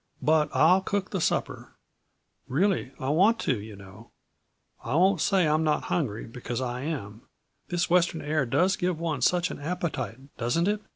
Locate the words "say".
5.21-5.45